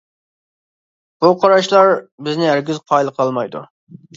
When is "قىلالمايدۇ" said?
3.19-3.63